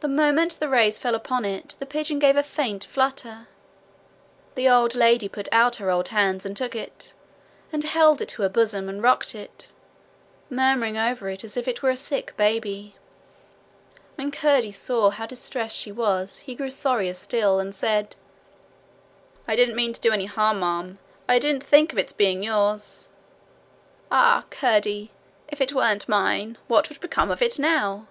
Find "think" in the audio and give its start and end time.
21.64-21.92